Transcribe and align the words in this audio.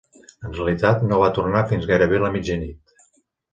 En 0.47 0.55
realitat, 0.55 1.03
no 1.11 1.19
va 1.25 1.29
tornar 1.37 1.63
fins 1.73 1.87
gairebé 1.93 2.25
la 2.25 2.35
mitjanit. 2.39 2.99